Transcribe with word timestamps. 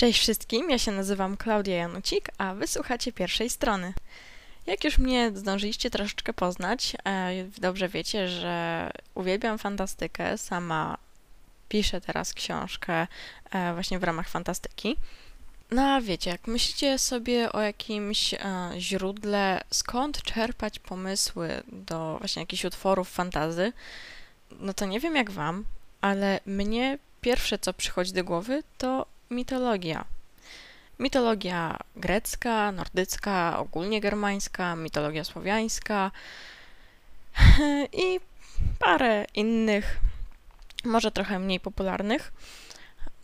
Cześć 0.00 0.20
wszystkim, 0.20 0.70
ja 0.70 0.78
się 0.78 0.92
nazywam 0.92 1.36
Klaudia 1.36 1.76
Janucik, 1.76 2.28
a 2.38 2.54
wysłuchacie 2.54 3.12
pierwszej 3.12 3.50
strony. 3.50 3.94
Jak 4.66 4.84
już 4.84 4.98
mnie 4.98 5.30
zdążyliście 5.34 5.90
troszeczkę 5.90 6.32
poznać, 6.32 6.96
e, 7.04 7.30
dobrze 7.58 7.88
wiecie, 7.88 8.28
że 8.28 8.90
uwielbiam 9.14 9.58
fantastykę. 9.58 10.38
Sama 10.38 10.98
piszę 11.68 12.00
teraz 12.00 12.34
książkę 12.34 13.06
e, 13.50 13.74
właśnie 13.74 13.98
w 13.98 14.04
ramach 14.04 14.28
fantastyki. 14.28 14.96
No 15.70 15.82
a 15.82 16.00
wiecie, 16.00 16.30
jak 16.30 16.46
myślicie 16.46 16.98
sobie 16.98 17.52
o 17.52 17.60
jakimś 17.60 18.34
e, 18.34 18.38
źródle, 18.78 19.60
skąd 19.70 20.22
czerpać 20.22 20.78
pomysły 20.78 21.62
do 21.72 22.16
właśnie 22.18 22.42
jakichś 22.42 22.64
utworów 22.64 23.10
fantazy, 23.10 23.72
no 24.60 24.74
to 24.74 24.86
nie 24.86 25.00
wiem 25.00 25.16
jak 25.16 25.30
wam, 25.30 25.64
ale 26.00 26.40
mnie 26.46 26.98
pierwsze 27.20 27.58
co 27.58 27.72
przychodzi 27.72 28.12
do 28.12 28.24
głowy 28.24 28.62
to 28.78 29.06
mitologia. 29.30 30.04
Mitologia 30.98 31.76
grecka, 31.96 32.72
nordycka, 32.72 33.58
ogólnie 33.58 34.00
germańska, 34.00 34.76
mitologia 34.76 35.24
słowiańska 35.24 36.10
i 38.04 38.20
parę 38.78 39.24
innych, 39.34 39.98
może 40.84 41.10
trochę 41.10 41.38
mniej 41.38 41.60
popularnych. 41.60 42.32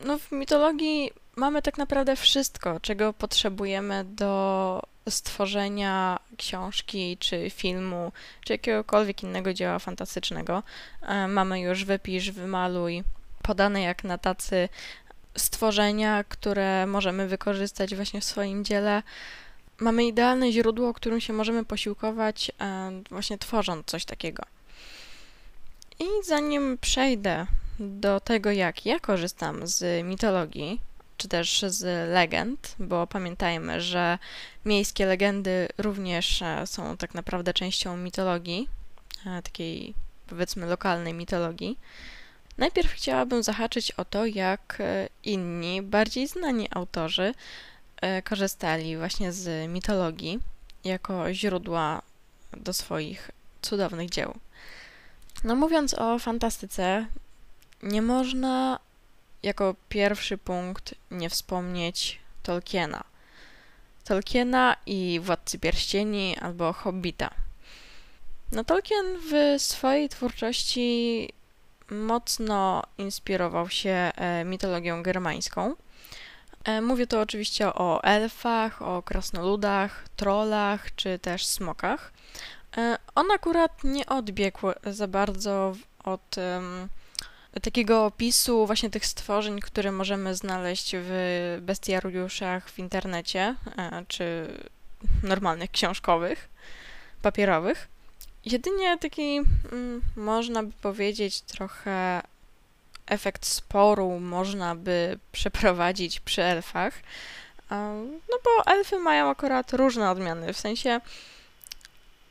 No, 0.01 0.19
w 0.19 0.33
mitologii 0.33 1.11
mamy 1.37 1.63
tak 1.63 1.79
naprawdę 1.79 2.17
wszystko, 2.17 2.81
czego 2.81 3.13
potrzebujemy 3.13 4.05
do 4.05 4.83
stworzenia 5.09 6.19
książki, 6.37 7.17
czy 7.21 7.51
filmu, 7.51 8.13
czy 8.45 8.53
jakiegokolwiek 8.53 9.23
innego 9.23 9.55
dzieła 9.55 9.79
fantastycznego. 9.79 10.63
E, 11.03 11.29
mamy 11.29 11.61
już 11.61 11.85
wypisz, 11.85 12.31
wymaluj, 12.31 13.05
podane 13.43 13.83
jak 13.83 14.05
na 14.05 14.19
tacy 14.19 14.69
stworzenia, 15.37 16.25
które 16.25 16.87
możemy 16.87 17.29
wykorzystać 17.29 17.95
właśnie 17.95 18.21
w 18.21 18.25
swoim 18.25 18.65
dziele. 18.65 19.03
Mamy 19.81 20.07
idealne 20.07 20.53
źródło, 20.53 20.95
którym 20.95 21.21
się 21.21 21.33
możemy 21.33 21.65
posiłkować, 21.65 22.53
e, 22.61 22.91
właśnie 23.11 23.39
tworząc 23.39 23.87
coś 23.87 24.05
takiego. 24.05 24.43
I 25.99 26.05
zanim 26.25 26.79
przejdę 26.81 27.47
do 27.79 28.21
tego, 28.21 28.51
jak 28.51 28.87
ja 28.87 29.01
korzystam 29.01 29.67
z 29.67 30.05
mitologii, 30.05 30.81
czy 31.17 31.29
też 31.29 31.65
z 31.69 32.13
legend, 32.13 32.77
bo 32.79 33.07
pamiętajmy, 33.07 33.81
że 33.81 34.19
miejskie 34.65 35.07
legendy 35.07 35.69
również 35.79 36.43
e, 36.43 36.67
są 36.67 36.97
tak 36.97 37.15
naprawdę 37.15 37.55
częścią 37.55 37.97
mitologii, 37.97 38.69
e, 39.27 39.43
takiej 39.43 39.95
powiedzmy 40.27 40.67
lokalnej 40.67 41.15
mitologii. 41.15 41.79
Najpierw 42.59 42.93
chciałabym 42.93 43.43
zahaczyć 43.43 43.91
o 43.91 44.05
to, 44.05 44.27
jak 44.27 44.77
e, 44.81 45.09
inni, 45.25 45.83
bardziej 45.83 46.27
znani 46.27 46.69
autorzy 46.71 47.35
korzystali 48.25 48.97
właśnie 48.97 49.33
z 49.33 49.71
mitologii 49.71 50.39
jako 50.85 51.35
źródła 51.35 52.03
do 52.57 52.73
swoich 52.73 53.31
cudownych 53.63 54.11
dzieł. 54.11 54.35
No 55.45 55.55
mówiąc 55.55 55.95
o 55.95 56.19
fantastyce, 56.19 57.07
nie 57.83 58.03
można 58.03 58.79
jako 59.43 59.75
pierwszy 59.89 60.39
punkt 60.39 60.95
nie 61.11 61.31
wspomnieć 61.31 62.19
Tolkiena. 62.43 63.05
Tolkiena 64.05 64.77
i 64.87 65.21
Władcy 65.23 65.59
Pierścieni 65.59 66.37
albo 66.41 66.73
Hobbita. 66.73 67.31
No 68.53 68.65
Tolkien 68.65 69.07
w 69.31 69.63
swojej 69.63 70.09
twórczości 70.09 71.29
mocno 71.91 72.83
inspirował 72.99 73.69
się 73.69 73.91
e, 73.91 74.45
mitologią 74.45 75.03
germańską. 75.03 75.75
E, 76.65 76.81
mówię 76.81 77.07
tu 77.07 77.19
oczywiście 77.19 77.67
o 77.67 78.05
elfach, 78.05 78.83
o 78.83 79.03
krasnoludach, 79.03 80.05
trollach 80.17 80.95
czy 80.95 81.19
też 81.19 81.47
smokach. 81.47 82.13
E, 82.77 82.99
on 83.15 83.31
akurat 83.31 83.85
nie 83.85 84.07
odbiegł 84.07 84.61
za 84.85 85.09
bardzo 85.09 85.75
od 86.05 86.37
takiego 87.63 88.05
opisu 88.05 88.67
właśnie 88.67 88.91
tych 88.91 89.07
stworzeń, 89.07 89.61
które 89.61 89.93
możemy 89.93 90.35
znaleźć 90.35 90.93
w 90.99 91.59
bestiariuszach 91.63 92.71
w 92.71 92.79
internecie, 92.79 93.55
czy 94.09 94.47
normalnych 95.23 95.71
książkowych, 95.71 96.49
papierowych. 97.23 97.89
Jedynie 98.47 98.99
taki, 98.99 99.37
mm, 99.73 100.03
można 100.17 100.63
by 100.63 100.73
powiedzieć, 100.73 101.41
trochę 101.41 102.23
efekt 103.07 103.47
sporu 103.47 104.21
można 104.21 104.75
by 104.75 105.19
przeprowadzić 105.33 106.21
przy 106.21 106.43
elfach. 106.43 106.95
No 108.31 108.39
bo 108.45 108.73
elfy 108.73 108.99
mają 108.99 109.31
akurat 109.31 109.73
różne 109.73 110.11
odmiany, 110.11 110.53
w 110.53 110.59
sensie 110.59 111.01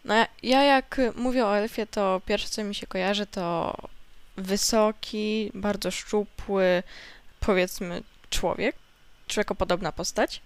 no 0.05 0.15
ja 0.43 0.63
jak 0.63 1.01
mówię 1.15 1.45
o 1.45 1.57
elfie, 1.57 1.87
to 1.87 2.21
pierwsze 2.25 2.49
co 2.49 2.63
mi 2.63 2.75
się 2.75 2.87
kojarzy 2.87 3.25
to 3.25 3.77
wysoki, 4.37 5.51
bardzo 5.53 5.91
szczupły, 5.91 6.83
powiedzmy, 7.39 8.03
człowiek, 8.29 8.75
człowiekopodobna 9.27 9.91
postać. 9.91 10.41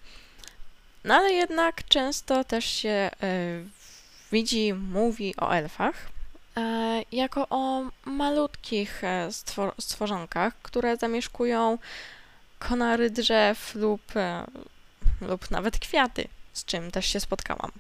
No 1.04 1.16
ale 1.16 1.34
jednak 1.34 1.88
często 1.88 2.44
też 2.44 2.66
się 2.66 3.10
y, 3.24 3.79
widzi, 4.32 4.74
mówi 4.74 5.36
o 5.38 5.52
elfach 5.52 5.96
y, 6.58 6.62
jako 7.12 7.48
o 7.50 7.84
malutkich 8.06 9.04
e, 9.04 9.32
stwor 9.32 9.74
stworzonkach, 9.80 10.54
które 10.62 10.98
zamieszkują 10.98 11.78
konary 12.60 13.10
drzew 13.10 13.76
lub, 13.76 14.16
y, 14.16 14.22
lub 15.22 15.52
nawet 15.52 15.80
kwiaty, 15.80 16.28
z 16.54 16.66
czym 16.66 16.92
też 16.92 17.06
się 17.06 17.20
spotkałam. 17.20 17.72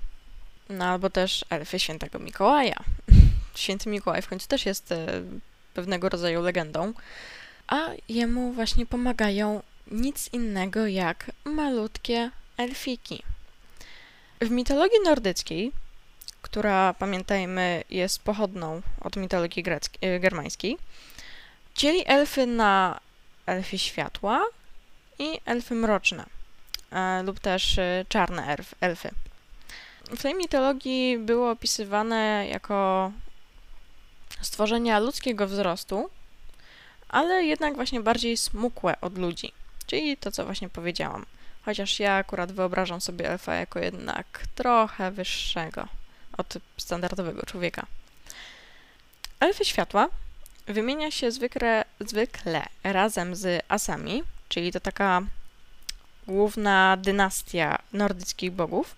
No 0.69 0.85
albo 0.85 1.09
też 1.09 1.45
elfy 1.49 1.79
świętego 1.79 2.19
Mikołaja. 2.19 2.75
Święty 3.55 3.89
Mikołaj 3.89 4.21
w 4.21 4.27
końcu 4.27 4.47
też 4.47 4.65
jest 4.65 4.93
pewnego 5.73 6.09
rodzaju 6.09 6.41
legendą, 6.41 6.93
a 7.67 7.79
jemu 8.09 8.51
właśnie 8.51 8.85
pomagają 8.85 9.61
nic 9.91 10.29
innego 10.33 10.87
jak 10.87 11.31
malutkie 11.45 12.31
elfiki. 12.57 13.23
W 14.41 14.49
mitologii 14.49 14.99
nordyckiej, 15.05 15.71
która 16.51 16.93
pamiętajmy 16.93 17.83
jest 17.89 18.23
pochodną 18.23 18.81
od 19.01 19.15
mitologii 19.15 19.63
greckiej, 19.63 20.19
germańskiej, 20.19 20.77
dzieli 21.75 22.03
elfy 22.05 22.45
na 22.45 22.99
elfy 23.45 23.77
światła 23.77 24.45
i 25.19 25.39
elfy 25.45 25.75
mroczne, 25.75 26.25
e, 26.91 27.23
lub 27.23 27.39
też 27.39 27.77
e, 27.77 28.05
czarne 28.09 28.45
elf, 28.47 28.75
elfy. 28.81 29.09
W 30.03 30.21
tej 30.21 30.35
mitologii 30.35 31.17
było 31.17 31.51
opisywane 31.51 32.47
jako 32.51 33.11
stworzenia 34.41 34.99
ludzkiego 34.99 35.47
wzrostu, 35.47 36.09
ale 37.09 37.43
jednak 37.43 37.75
właśnie 37.75 38.01
bardziej 38.01 38.37
smukłe 38.37 39.01
od 39.01 39.17
ludzi, 39.17 39.51
czyli 39.85 40.17
to, 40.17 40.31
co 40.31 40.45
właśnie 40.45 40.69
powiedziałam. 40.69 41.25
Chociaż 41.65 41.99
ja 41.99 42.13
akurat 42.13 42.51
wyobrażam 42.51 43.01
sobie 43.01 43.29
elfa 43.29 43.55
jako 43.55 43.79
jednak 43.79 44.43
trochę 44.55 45.11
wyższego 45.11 45.98
od 46.39 46.57
standardowego 46.77 47.45
człowieka. 47.45 47.85
Elfy 49.39 49.65
światła 49.65 50.09
wymienia 50.67 51.11
się 51.11 51.31
zwykle, 51.31 51.85
zwykle 51.99 52.65
razem 52.83 53.35
z 53.35 53.65
asami, 53.67 54.23
czyli 54.49 54.71
to 54.71 54.79
taka 54.79 55.21
główna 56.27 56.97
dynastia 56.97 57.79
nordyckich 57.93 58.51
bogów, 58.51 58.95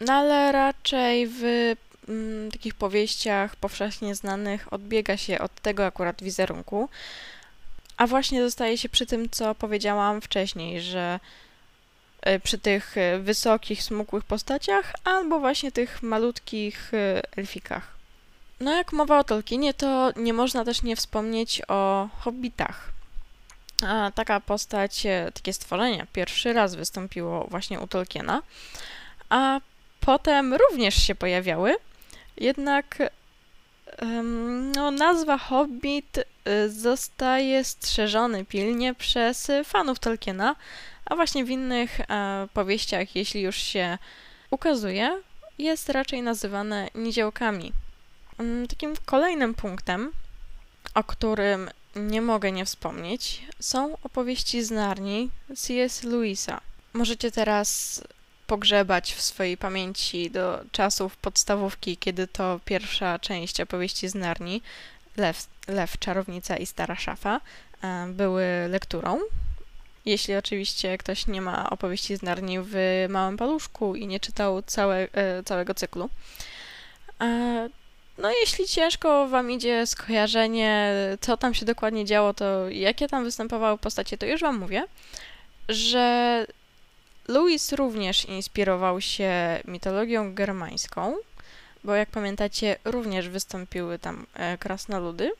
no 0.00 0.12
ale 0.12 0.52
raczej 0.52 1.26
w 1.26 1.42
mm, 2.08 2.50
takich 2.50 2.74
powieściach 2.74 3.56
powszechnie 3.56 4.14
znanych 4.14 4.72
odbiega 4.72 5.16
się 5.16 5.38
od 5.38 5.54
tego 5.54 5.86
akurat 5.86 6.22
wizerunku, 6.22 6.88
a 7.96 8.06
właśnie 8.06 8.42
zostaje 8.42 8.78
się 8.78 8.88
przy 8.88 9.06
tym, 9.06 9.30
co 9.30 9.54
powiedziałam 9.54 10.20
wcześniej, 10.20 10.80
że 10.80 11.20
przy 12.42 12.58
tych 12.58 12.98
e, 12.98 13.18
wysokich, 13.18 13.82
smukłych 13.82 14.24
postaciach, 14.24 14.92
albo 15.04 15.40
właśnie 15.40 15.72
tych 15.72 16.02
malutkich 16.02 16.94
e, 16.94 17.22
elfikach. 17.36 17.98
No 18.60 18.76
jak 18.76 18.92
mowa 18.92 19.18
o 19.18 19.24
Tolkienie, 19.24 19.74
to 19.74 20.12
nie 20.16 20.32
można 20.32 20.64
też 20.64 20.82
nie 20.82 20.96
wspomnieć 20.96 21.62
o 21.68 22.08
hobbitach. 22.18 22.90
A 23.86 24.10
taka 24.14 24.40
postać, 24.40 25.02
takie 25.34 25.52
stworzenie 25.52 26.06
pierwszy 26.12 26.52
raz 26.52 26.74
wystąpiło 26.74 27.46
właśnie 27.50 27.80
u 27.80 27.86
Tolkiena, 27.86 28.42
a 29.28 29.60
potem 30.00 30.54
również 30.54 30.94
się 30.94 31.14
pojawiały, 31.14 31.76
jednak 32.36 32.98
no, 34.74 34.90
nazwa 34.90 35.38
Hobbit 35.38 36.18
zostaje 36.68 37.64
strzeżony 37.64 38.44
pilnie 38.44 38.94
przez 38.94 39.50
fanów 39.64 39.98
Tolkiena, 39.98 40.56
a 41.08 41.16
właśnie 41.16 41.44
w 41.44 41.50
innych 41.50 42.00
e, 42.00 42.48
powieściach, 42.54 43.16
jeśli 43.16 43.40
już 43.40 43.56
się 43.56 43.98
ukazuje, 44.50 45.22
jest 45.58 45.88
raczej 45.88 46.22
nazywane 46.22 46.88
niziołkami. 46.94 47.72
Takim 48.68 48.94
kolejnym 49.04 49.54
punktem, 49.54 50.12
o 50.94 51.04
którym 51.04 51.70
nie 51.96 52.22
mogę 52.22 52.52
nie 52.52 52.64
wspomnieć, 52.64 53.42
są 53.60 53.96
opowieści 54.02 54.64
z 54.64 54.70
Narni 54.70 55.30
C.S. 55.56 56.02
Lewisa. 56.02 56.60
Możecie 56.92 57.30
teraz 57.30 58.00
pogrzebać 58.46 59.14
w 59.14 59.22
swojej 59.22 59.56
pamięci 59.56 60.30
do 60.30 60.60
czasów 60.72 61.16
podstawówki, 61.16 61.96
kiedy 61.96 62.26
to 62.26 62.60
pierwsza 62.64 63.18
część 63.18 63.60
opowieści 63.60 64.08
z 64.08 64.14
Narni, 64.14 64.62
Lew, 65.16 65.46
Lew 65.68 65.98
Czarownica 65.98 66.56
i 66.56 66.66
Stara 66.66 66.96
Szafa, 66.96 67.40
e, 67.82 68.06
były 68.08 68.44
lekturą. 68.68 69.20
Jeśli 70.04 70.36
oczywiście 70.36 70.98
ktoś 70.98 71.26
nie 71.26 71.40
ma 71.40 71.70
opowieści 71.70 72.16
z 72.16 72.22
Narni 72.22 72.58
w 72.62 73.06
małym 73.08 73.36
paluszku 73.36 73.94
i 73.94 74.06
nie 74.06 74.20
czytał 74.20 74.62
całe, 74.62 75.08
e, 75.12 75.42
całego 75.42 75.74
cyklu. 75.74 76.10
E, 77.20 77.68
no, 78.18 78.30
jeśli 78.30 78.66
ciężko 78.66 79.28
wam 79.28 79.50
idzie 79.50 79.86
skojarzenie, 79.86 80.92
co 81.20 81.36
tam 81.36 81.54
się 81.54 81.66
dokładnie 81.66 82.04
działo, 82.04 82.34
to 82.34 82.68
jakie 82.68 83.08
tam 83.08 83.24
występowały 83.24 83.78
postacie, 83.78 84.18
to 84.18 84.26
już 84.26 84.40
wam 84.40 84.58
mówię, 84.58 84.84
że 85.68 86.46
Louis 87.28 87.72
również 87.72 88.24
inspirował 88.24 89.00
się 89.00 89.60
mitologią 89.64 90.34
germańską, 90.34 91.16
bo 91.84 91.94
jak 91.94 92.10
pamiętacie, 92.10 92.76
również 92.84 93.28
wystąpiły 93.28 93.98
tam 93.98 94.26
e, 94.34 94.58
krasnoludy. 94.58 95.32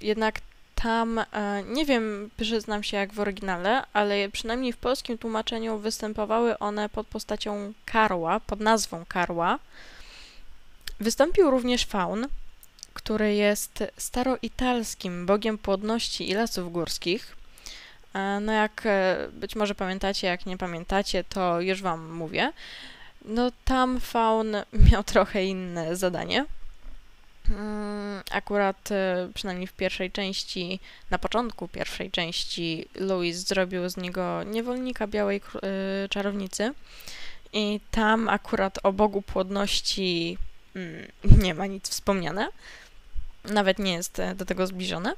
Jednak 0.00 0.40
tam, 0.82 1.18
e, 1.18 1.24
nie 1.62 1.84
wiem, 1.84 2.30
przyznam 2.36 2.82
się 2.82 2.96
jak 2.96 3.12
w 3.12 3.20
oryginale, 3.20 3.82
ale 3.92 4.28
przynajmniej 4.28 4.72
w 4.72 4.76
polskim 4.76 5.18
tłumaczeniu 5.18 5.78
występowały 5.78 6.58
one 6.58 6.88
pod 6.88 7.06
postacią 7.06 7.72
karła, 7.84 8.40
pod 8.40 8.60
nazwą 8.60 9.04
karła. 9.08 9.58
Wystąpił 11.00 11.50
również 11.50 11.86
faun, 11.86 12.26
który 12.94 13.34
jest 13.34 13.84
staroitalskim 13.96 15.26
bogiem 15.26 15.58
płodności 15.58 16.30
i 16.30 16.34
lasów 16.34 16.72
górskich. 16.72 17.36
E, 18.14 18.40
no 18.40 18.52
jak 18.52 18.82
e, 18.84 19.28
być 19.32 19.56
może 19.56 19.74
pamiętacie, 19.74 20.26
jak 20.26 20.46
nie 20.46 20.58
pamiętacie, 20.58 21.24
to 21.24 21.60
już 21.60 21.82
wam 21.82 22.12
mówię. 22.12 22.52
No 23.24 23.50
tam 23.64 24.00
faun 24.00 24.56
miał 24.92 25.04
trochę 25.04 25.44
inne 25.44 25.96
zadanie. 25.96 26.44
Mm, 27.50 28.22
akurat 28.30 28.92
e, 28.92 29.28
przynajmniej 29.34 29.66
w 29.66 29.72
pierwszej 29.72 30.10
części, 30.10 30.80
na 31.10 31.18
początku 31.18 31.68
pierwszej 31.68 32.10
części, 32.10 32.88
Louis 32.94 33.36
zrobił 33.36 33.88
z 33.88 33.96
niego 33.96 34.42
niewolnika 34.42 35.06
białej 35.06 35.40
czarownicy. 36.10 36.74
I 37.52 37.80
tam 37.90 38.28
akurat 38.28 38.78
o 38.82 38.92
Bogu 38.92 39.22
płodności 39.22 40.38
mm, 40.76 41.06
nie 41.42 41.54
ma 41.54 41.66
nic 41.66 41.88
wspomniane. 41.88 42.48
Nawet 43.44 43.78
nie 43.78 43.92
jest 43.92 44.22
do 44.34 44.44
tego 44.44 44.66
zbliżone. 44.66 45.14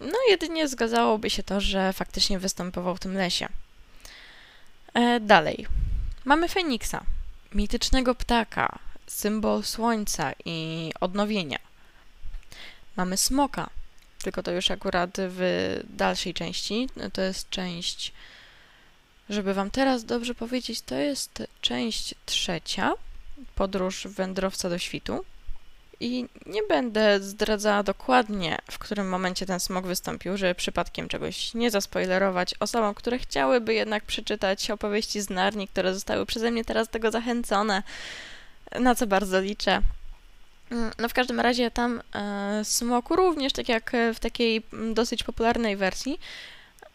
No, 0.00 0.18
jedynie 0.28 0.68
zgadzałoby 0.68 1.30
się 1.30 1.42
to, 1.42 1.60
że 1.60 1.92
faktycznie 1.92 2.38
występował 2.38 2.96
w 2.96 3.00
tym 3.00 3.14
lesie. 3.14 3.48
E, 4.94 5.20
dalej. 5.20 5.66
Mamy 6.24 6.48
Feniksa, 6.48 7.04
mitycznego 7.54 8.14
ptaka, 8.14 8.78
symbol 9.06 9.62
słońca 9.62 10.32
i 10.44 10.90
odnowienia. 11.00 11.58
Mamy 12.96 13.16
smoka, 13.16 13.70
tylko 14.22 14.42
to 14.42 14.50
już 14.50 14.70
akurat 14.70 15.10
w 15.18 15.80
dalszej 15.84 16.34
części. 16.34 16.88
To 17.12 17.22
jest 17.22 17.50
część, 17.50 18.12
żeby 19.28 19.54
Wam 19.54 19.70
teraz 19.70 20.04
dobrze 20.04 20.34
powiedzieć, 20.34 20.80
to 20.80 20.94
jest 20.94 21.42
część 21.60 22.14
trzecia, 22.26 22.92
podróż 23.54 24.06
wędrowca 24.06 24.68
do 24.68 24.78
świtu. 24.78 25.24
I 26.00 26.28
nie 26.46 26.62
będę 26.62 27.20
zdradzała 27.20 27.82
dokładnie, 27.82 28.58
w 28.70 28.78
którym 28.78 29.08
momencie 29.08 29.46
ten 29.46 29.60
smog 29.60 29.86
wystąpił, 29.86 30.36
żeby 30.36 30.54
przypadkiem 30.54 31.08
czegoś 31.08 31.54
nie 31.54 31.70
zaspoilerować 31.70 32.54
osobom, 32.60 32.94
które 32.94 33.18
chciałyby 33.18 33.74
jednak 33.74 34.04
przeczytać 34.04 34.70
opowieści 34.70 35.20
z 35.20 35.30
Narni, 35.30 35.68
które 35.68 35.94
zostały 35.94 36.26
przeze 36.26 36.50
mnie 36.50 36.64
teraz 36.64 36.88
tego 36.88 37.10
zachęcone, 37.10 37.82
na 38.80 38.94
co 38.94 39.06
bardzo 39.06 39.40
liczę. 39.40 39.80
Mm, 40.70 40.90
no 40.98 41.08
w 41.08 41.14
każdym 41.14 41.40
razie 41.40 41.70
tam 41.70 42.02
e, 42.14 42.64
smok 42.64 43.10
również, 43.10 43.52
tak 43.52 43.68
jak 43.68 43.92
w 44.14 44.20
takiej 44.20 44.62
dosyć 44.94 45.24
popularnej 45.24 45.76
wersji, 45.76 46.18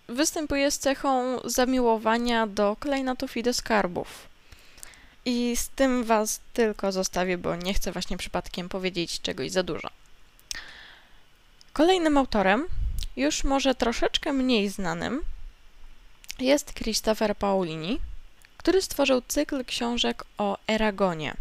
występuje 0.08 0.72
z 0.72 0.80
cechą 0.80 1.40
zamiłowania 1.44 2.48
do 2.48 2.76
klejnotów 2.80 3.38
i 3.38 3.44
do 3.44 3.54
skarbów. 3.54 4.28
I 5.26 5.56
z 5.56 5.70
tym 5.70 6.04
Was 6.04 6.40
tylko 6.54 6.92
zostawię, 6.92 7.38
bo 7.38 7.56
nie 7.56 7.74
chcę 7.74 7.92
właśnie 7.92 8.18
przypadkiem 8.18 8.70
powiedzieć 8.70 9.22
czegoś 9.22 9.52
za 9.52 9.64
dużo. 9.64 9.90
Kolejnym 11.74 12.18
autorem, 12.18 12.68
już 13.18 13.44
może 13.44 13.76
troszeczkę 13.76 14.34
mniej 14.34 14.70
znanym, 14.70 15.22
jest 16.40 16.74
Christopher 16.74 17.36
Paolini, 17.36 18.00
który 18.58 18.82
stworzył 18.82 19.22
cykl 19.28 19.66
książek 19.66 20.24
o 20.38 20.58
Eragonie. 20.68 21.34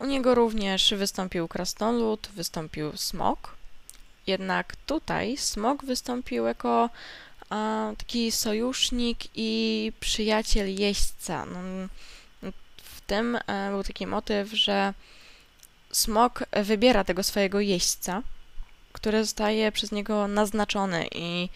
U 0.00 0.06
niego 0.06 0.34
również 0.34 0.94
wystąpił 0.94 1.48
krasnolud, 1.48 2.28
wystąpił 2.34 2.96
smok. 2.96 3.56
Jednak 4.26 4.76
tutaj 4.76 5.36
smok 5.36 5.84
wystąpił 5.84 6.44
jako 6.44 6.90
a, 7.50 7.92
taki 7.98 8.32
sojusznik 8.32 9.18
i 9.34 9.92
przyjaciel 10.00 10.74
jeźdźca. 10.80 11.46
No, 11.46 11.58
tym 13.06 13.38
e, 13.46 13.70
był 13.70 13.82
taki 13.82 14.06
motyw, 14.06 14.52
że 14.52 14.94
smok 15.92 16.44
wybiera 16.52 17.04
tego 17.04 17.22
swojego 17.22 17.60
jeźdźca, 17.60 18.22
który 18.92 19.24
zostaje 19.24 19.72
przez 19.72 19.92
niego 19.92 20.28
naznaczony 20.28 21.08
i 21.14 21.48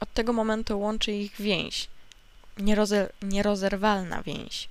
od 0.00 0.14
tego 0.14 0.32
momentu 0.32 0.80
łączy 0.80 1.12
ich 1.12 1.32
więź. 1.40 1.88
Nierozer 2.58 3.12
nierozerwalna 3.22 4.22
więź. 4.22 4.68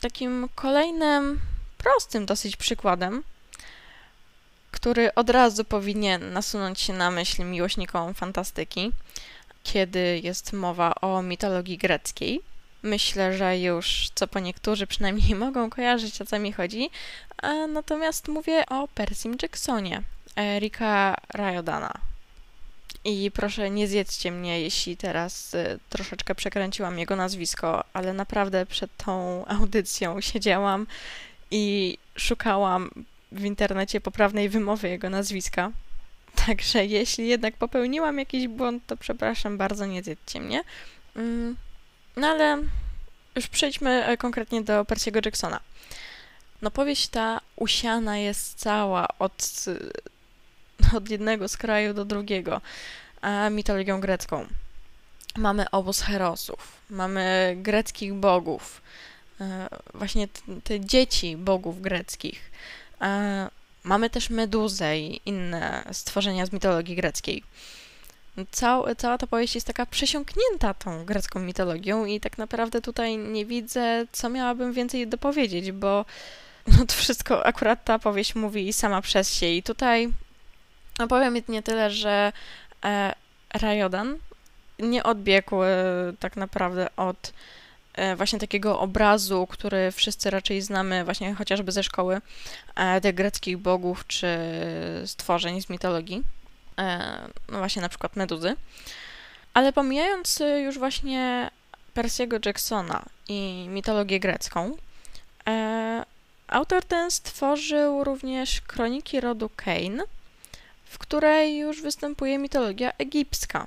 Takim 0.00 0.48
kolejnym, 0.54 1.40
prostym 1.82 2.26
dosyć 2.26 2.56
przykładem, 2.56 3.22
który 4.70 5.14
od 5.14 5.30
razu 5.30 5.64
powinien 5.64 6.32
nasunąć 6.32 6.80
się 6.80 6.92
na 6.92 7.10
myśl 7.10 7.44
miłośnikom 7.44 8.14
fantastyki, 8.14 8.92
kiedy 9.62 10.20
jest 10.22 10.52
mowa 10.52 10.94
o 10.94 11.22
mitologii 11.22 11.78
greckiej, 11.78 12.40
myślę, 12.82 13.36
że 13.36 13.58
już 13.58 14.10
co 14.14 14.28
po 14.28 14.40
niektórzy 14.40 14.86
przynajmniej 14.86 15.34
mogą 15.44 15.70
kojarzyć 15.70 16.22
o 16.22 16.26
co 16.26 16.38
mi 16.38 16.52
chodzi. 16.52 16.90
natomiast 17.68 18.28
mówię 18.28 18.66
o 18.66 18.88
Persim 18.88 19.36
Jacksonie, 19.42 20.02
Erika 20.36 21.16
Riodana. 21.34 21.92
I 23.04 23.30
proszę 23.34 23.70
nie 23.70 23.88
zjedzcie 23.88 24.30
mnie, 24.30 24.60
jeśli 24.60 24.96
teraz 24.96 25.54
y, 25.54 25.78
troszeczkę 25.90 26.34
przekręciłam 26.34 26.98
jego 26.98 27.16
nazwisko, 27.16 27.84
ale 27.92 28.12
naprawdę 28.12 28.66
przed 28.66 28.96
tą 28.96 29.44
audycją 29.46 30.20
siedziałam 30.30 30.86
i 31.50 31.96
szukałam 32.16 32.90
w 33.32 33.44
internecie 33.44 34.00
poprawnej 34.00 34.48
wymowy 34.48 34.88
jego 34.88 35.10
nazwiska. 35.10 35.70
Także 36.46 36.86
jeśli 36.86 37.28
jednak 37.28 37.56
popełniłam 37.56 38.18
jakiś 38.18 38.48
błąd, 38.48 38.82
to 38.86 38.96
przepraszam 38.96 39.58
bardzo, 39.58 39.86
nie 39.86 40.02
zjedzcie 40.02 40.40
mnie. 40.40 40.62
Mm. 41.16 41.56
No 42.16 42.26
ale 42.26 42.58
już 43.36 43.46
przejdźmy 43.46 44.04
e, 44.04 44.16
konkretnie 44.16 44.62
do 44.62 44.82
Percy'ego 44.82 45.26
Jacksona. 45.26 45.60
No 46.62 46.70
powieść 46.70 47.08
ta 47.08 47.40
usiana 47.56 48.18
jest 48.18 48.58
cała 48.58 49.08
od, 49.18 49.64
od 50.96 51.10
jednego 51.10 51.48
z 51.48 51.56
kraju 51.56 51.94
do 51.94 52.04
drugiego 52.04 52.60
a 53.20 53.50
mitologią 53.50 54.00
grecką. 54.00 54.46
Mamy 55.36 55.70
obóz 55.70 56.00
herosów, 56.00 56.76
mamy 56.90 57.54
greckich 57.56 58.14
bogów, 58.14 58.82
właśnie 59.94 60.28
te 60.64 60.80
dzieci 60.80 61.36
bogów 61.36 61.80
greckich. 61.80 62.50
E, 63.00 63.48
mamy 63.84 64.10
też 64.10 64.30
meduzę 64.30 64.98
i 64.98 65.20
inne 65.26 65.84
stworzenia 65.92 66.46
z 66.46 66.52
mitologii 66.52 66.96
greckiej 66.96 67.42
cał, 68.50 68.94
cała 68.94 69.18
ta 69.18 69.26
powieść 69.26 69.54
jest 69.54 69.66
taka 69.66 69.86
przesiąknięta 69.86 70.74
tą 70.74 71.04
grecką 71.04 71.40
mitologią 71.40 72.04
i 72.04 72.20
tak 72.20 72.38
naprawdę 72.38 72.80
tutaj 72.80 73.18
nie 73.18 73.46
widzę, 73.46 74.06
co 74.12 74.28
miałabym 74.28 74.72
więcej 74.72 75.06
dopowiedzieć, 75.08 75.72
bo 75.72 76.04
no 76.78 76.86
to 76.86 76.94
wszystko, 76.94 77.46
akurat 77.46 77.84
ta 77.84 77.98
powieść 77.98 78.34
mówi 78.34 78.72
sama 78.72 79.02
przez 79.02 79.34
się 79.34 79.46
i 79.46 79.62
tutaj 79.62 80.08
opowiem 80.98 81.36
jedynie 81.36 81.62
tyle, 81.62 81.90
że 81.90 82.32
e, 82.84 83.14
Rajodan 83.54 84.18
nie 84.78 85.02
odbiegł 85.02 85.62
e, 85.62 85.68
tak 86.20 86.36
naprawdę 86.36 86.88
od 86.96 87.28
e, 87.28 87.32
właśnie 88.16 88.38
takiego 88.38 88.80
obrazu, 88.80 89.46
który 89.46 89.92
wszyscy 89.92 90.30
raczej 90.30 90.62
znamy 90.62 91.04
właśnie 91.04 91.34
chociażby 91.34 91.72
ze 91.72 91.82
szkoły, 91.82 92.20
e, 92.76 93.00
tych 93.00 93.14
greckich 93.14 93.58
bogów 93.58 94.06
czy 94.06 94.38
stworzeń 95.06 95.62
z 95.62 95.70
mitologii. 95.70 96.22
E, 96.78 97.18
no 97.48 97.58
właśnie 97.58 97.82
na 97.82 97.88
przykład 97.88 98.16
Meduzy. 98.16 98.56
Ale 99.54 99.72
pomijając 99.72 100.40
e, 100.40 100.60
już 100.60 100.78
właśnie 100.78 101.50
Percy'ego 101.94 102.46
Jacksona 102.46 103.02
i 103.28 103.66
mitologię 103.68 104.20
grecką, 104.20 104.76
e, 105.48 106.04
autor 106.48 106.84
ten 106.84 107.10
stworzył 107.10 108.04
również 108.04 108.60
kroniki 108.60 109.20
rodu 109.20 109.50
Kane 109.56 110.04
w 110.90 110.98
której 110.98 111.58
już 111.58 111.82
występuje 111.82 112.38
mitologia 112.38 112.92
egipska. 112.98 113.66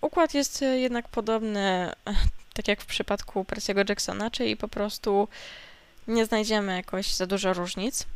Układ 0.00 0.34
jest 0.34 0.64
jednak 0.74 1.08
podobny, 1.08 1.92
tak 2.62 2.68
jak 2.68 2.80
w 2.80 2.86
przypadku 2.86 3.42
Percy'ego 3.42 3.88
Jacksona, 3.88 4.30
czyli 4.30 4.56
po 4.56 4.68
prostu 4.68 5.28
nie 6.08 6.26
znajdziemy 6.26 6.76
jakoś 6.76 7.14
za 7.14 7.26
dużo 7.26 7.52
różnic 7.52 8.06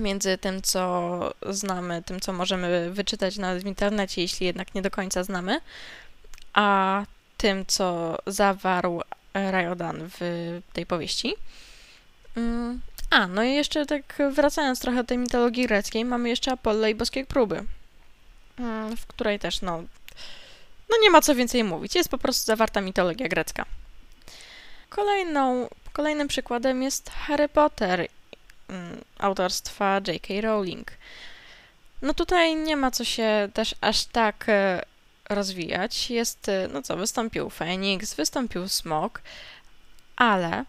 między 0.00 0.38
tym, 0.38 0.62
co 0.62 1.34
znamy, 1.50 2.02
tym, 2.02 2.20
co 2.20 2.32
możemy 2.32 2.90
wyczytać 2.90 3.36
nawet 3.36 3.62
w 3.62 3.66
internecie, 3.66 4.22
jeśli 4.22 4.46
jednak 4.46 4.74
nie 4.74 4.82
do 4.82 4.90
końca 4.90 5.24
znamy, 5.24 5.60
a 6.52 7.04
tym, 7.36 7.66
co 7.66 8.18
zawarł 8.26 9.02
Rajodan 9.34 10.10
w 10.20 10.60
tej 10.72 10.86
powieści. 10.86 11.34
Mm, 12.36 12.80
a, 13.10 13.26
no 13.26 13.42
i 13.42 13.54
jeszcze 13.54 13.86
tak 13.86 14.18
wracając 14.32 14.80
trochę 14.80 14.96
do 14.96 15.04
tej 15.04 15.18
mitologii 15.18 15.66
greckiej, 15.66 16.04
mamy 16.04 16.28
jeszcze 16.28 16.52
Apollo 16.52 16.86
i 16.86 16.94
boskie 16.94 17.26
próby, 17.26 17.64
mm, 18.58 18.96
w 18.96 19.06
której 19.06 19.38
też, 19.38 19.62
no, 19.62 19.82
no 20.90 20.96
nie 21.02 21.10
ma 21.10 21.20
co 21.20 21.34
więcej 21.34 21.64
mówić, 21.64 21.94
jest 21.94 22.08
po 22.08 22.18
prostu 22.18 22.46
zawarta 22.46 22.80
mitologia 22.80 23.28
grecka. 23.28 23.64
Kolejną, 24.88 25.68
kolejnym 25.92 26.28
przykładem 26.28 26.82
jest 26.82 27.10
Harry 27.10 27.48
Potter 27.48 28.08
mm, 28.68 29.04
autorstwa 29.18 30.00
J.K. 30.06 30.40
Rowling. 30.40 30.92
No 32.02 32.14
tutaj 32.14 32.56
nie 32.56 32.76
ma 32.76 32.90
co 32.90 33.04
się 33.04 33.48
też 33.54 33.74
aż 33.80 34.04
tak 34.04 34.48
e, 34.48 34.82
rozwijać. 35.28 36.10
Jest, 36.10 36.48
e, 36.48 36.68
no 36.72 36.82
co, 36.82 36.96
wystąpił 36.96 37.50
Feniks, 37.50 38.14
wystąpił 38.14 38.68
Smok, 38.68 39.22
ale 40.16 40.64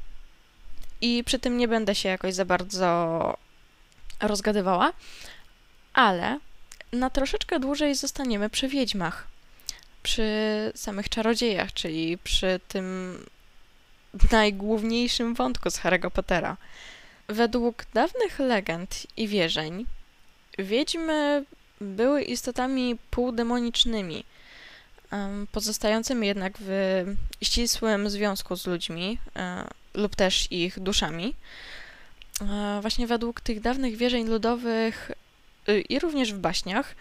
i 1.02 1.24
przy 1.24 1.40
tym 1.40 1.58
nie 1.58 1.68
będę 1.68 1.96
się 1.96 2.10
jakoś 2.10 2.34
za 2.34 2.46
bardzo 2.46 3.38
rozgadywała, 4.22 4.94
ale 5.94 6.40
na 6.94 7.10
troszeczkę 7.10 7.60
dłużej 7.60 7.96
zostaniemy 7.96 8.50
przy 8.50 8.68
wiedźmach, 8.68 9.28
przy 10.06 10.72
samych 10.76 11.10
czarodziejach, 11.10 11.74
czyli 11.74 12.18
przy 12.18 12.60
tym 12.68 13.18
najgłówniejszym 14.32 15.34
wątku 15.34 15.70
z 15.70 15.80
Harry'ego 15.80 16.12
Pottera. 16.12 16.58
Według 17.28 17.86
dawnych 17.94 18.40
legend 18.40 19.08
i 19.18 19.28
wierzeń, 19.28 19.86
wiedźmy 20.60 21.46
były 21.82 22.22
istotami 22.22 22.98
półdemonicznymi, 23.12 24.24
pozostającymi 25.52 26.28
jednak 26.28 26.54
w 26.60 27.04
ścisłym 27.42 28.10
związku 28.10 28.56
z 28.56 28.68
ludźmi 28.68 29.18
e, 29.36 29.68
lub 29.94 30.16
też 30.16 30.52
ich 30.52 30.80
duszami. 30.80 31.36
E, 32.42 32.78
właśnie 32.82 33.08
według 33.08 33.42
tych 33.42 33.62
dawnych 33.62 33.98
wierzeń 33.98 34.28
ludowych 34.28 35.12
y, 35.70 35.82
i 35.82 36.00
również 36.00 36.34
w 36.34 36.38
baśniach, 36.38 36.96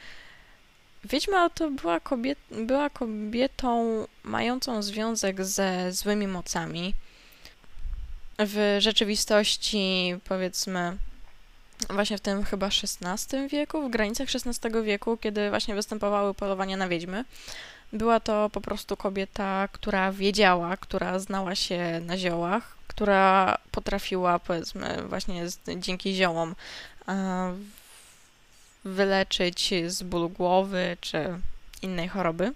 Wiedźma 1.05 1.51
to 1.51 1.71
była, 1.71 2.01
kobiet, 2.01 2.39
była 2.51 2.91
kobietą 2.91 4.07
mającą 4.23 4.83
związek 4.83 5.45
ze 5.45 5.93
złymi 5.93 6.27
mocami. 6.27 6.95
W 8.39 8.77
rzeczywistości, 8.79 10.15
powiedzmy, 10.29 10.97
właśnie 11.91 12.19
w 12.19 12.21
tym 12.21 12.45
chyba 12.45 12.67
XVI 12.67 13.49
wieku, 13.49 13.89
w 13.89 13.91
granicach 13.91 14.29
XVI 14.47 14.83
wieku, 14.83 15.17
kiedy 15.17 15.51
właśnie 15.51 15.75
występowały 15.75 16.35
polowania 16.35 16.77
na 16.77 16.89
wiedźmy, 16.89 17.25
była 17.93 18.21
to 18.21 18.51
po 18.51 18.61
prostu 18.61 18.97
kobieta, 18.97 19.69
która 19.73 20.13
wiedziała, 20.13 20.77
która 20.77 21.19
znała 21.19 21.55
się 21.55 22.01
na 22.07 22.19
ziołach, 22.19 22.77
która 22.87 23.59
potrafiła, 23.71 24.39
powiedzmy, 24.39 25.03
właśnie 25.09 25.49
z, 25.49 25.59
dzięki 25.77 26.15
ziołom 26.15 26.55
wyleczyć 28.85 29.75
z 29.87 30.03
bólu 30.03 30.29
głowy 30.31 30.97
czy 31.01 31.41
innej 31.83 32.09
choroby. 32.09 32.53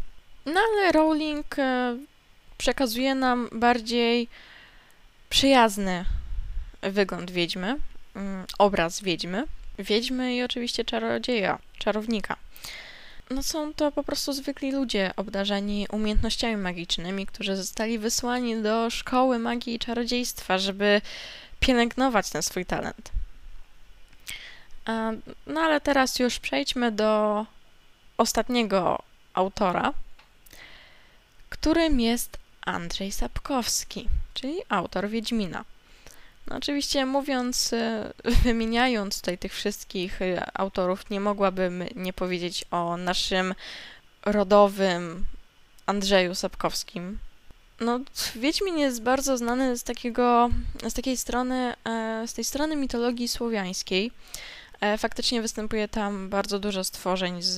No 0.47 0.61
ale 0.61 0.93
Rowling 0.93 1.59
e, 1.59 1.97
przekazuje 2.59 3.15
nam 3.15 3.49
bardziej 3.53 4.29
przyjazny 5.31 6.05
wygląd 6.83 7.31
wiedźmy, 7.31 7.77
mm, 8.15 8.47
obraz 8.59 9.03
wiedźmy, 9.03 9.45
wiedźmy 9.79 10.35
i 10.37 10.43
oczywiście 10.43 10.85
czarodzieja, 10.85 11.59
czarownika 11.79 12.37
no 13.31 13.43
są 13.43 13.75
to 13.75 13.93
po 13.93 14.05
prostu 14.05 14.33
zwykli 14.33 14.73
ludzie 14.73 15.11
obdarzeni 15.17 15.87
umiejętnościami 15.93 16.57
magicznymi, 16.57 17.27
którzy 17.27 17.57
zostali 17.57 17.99
wysłani 17.99 18.63
do 18.63 18.91
szkoły 18.91 19.39
magii 19.39 19.75
i 19.75 19.79
czarodziejstwa, 19.79 20.59
żeby 20.59 21.01
pielęgnować 21.61 22.31
ten 22.31 22.43
swój 22.43 22.67
talent. 22.67 23.11
No 25.47 25.61
ale 25.61 25.81
teraz 25.81 26.19
już 26.19 26.39
przejdźmy 26.39 26.93
do 26.93 27.47
ostatniego 28.17 29.03
autora, 29.35 29.93
którym 31.49 32.01
jest 32.01 32.39
Andrzej 32.61 33.13
Sapkowski, 33.13 34.09
czyli 34.35 34.57
autor 34.69 35.09
Wiedźmina. 35.09 35.65
No 36.47 36.57
oczywiście 36.57 37.07
mówiąc, 37.07 37.73
e, 37.73 38.13
wymieniając 38.45 39.21
tutaj 39.21 39.39
tych 39.39 39.55
wszystkich 39.55 40.23
e, 40.23 40.51
autorów, 40.55 41.11
nie 41.11 41.21
mogłabym 41.21 41.85
nie 41.97 42.13
powiedzieć 42.13 42.65
o 42.71 42.97
naszym 42.97 43.55
rodowym 44.25 45.27
Andrzeju 45.87 46.35
Sapkowskim. 46.35 47.19
No, 47.81 48.01
Wiedźmin 48.37 48.79
jest 48.79 49.03
bardzo 49.03 49.39
znany 49.39 49.79
z 49.79 49.83
takiego, 49.83 50.51
z 50.89 50.95
takiej 50.95 51.17
strony, 51.17 51.75
e, 51.85 52.23
z 52.27 52.35
tej 52.35 52.45
strony 52.45 52.77
mitologii 52.77 53.29
słowiańskiej. 53.29 54.11
Faktycznie 54.99 55.43
występuje 55.43 55.89
tam 55.89 56.29
bardzo 56.29 56.59
dużo 56.59 56.85
stworzeń 56.85 57.43
z, 57.43 57.57